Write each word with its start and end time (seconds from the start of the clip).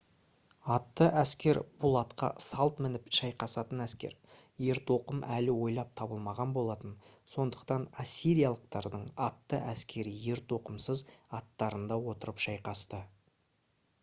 атты 0.75 1.07
әскер 1.23 1.57
бұл 1.81 1.97
атқа 1.99 2.27
салт 2.45 2.79
мініп 2.85 3.09
шайқасатын 3.17 3.81
әскер 3.85 4.15
ертоқым 4.75 5.19
әлі 5.35 5.53
ойлап 5.65 5.91
табылмаған 6.01 6.55
болатын 6.57 6.95
сондықтан 7.33 7.85
ассириялықтардың 8.05 9.03
атты 9.29 9.61
әскері 9.75 10.15
ертоқымсыз 10.37 11.03
аттарында 11.41 12.03
отырып 12.15 12.43
шайқасты 12.47 13.03